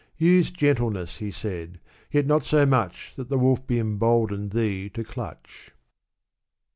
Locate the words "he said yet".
1.17-2.25